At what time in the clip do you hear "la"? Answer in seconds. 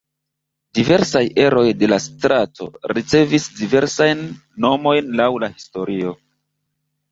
1.91-1.99, 5.47-5.53